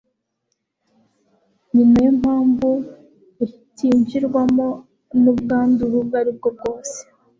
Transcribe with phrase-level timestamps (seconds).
[1.73, 2.69] ni na yo mpamvu
[3.37, 4.67] butinjirwamo
[5.21, 6.97] n'ubwandure ubwo ari bwo bwose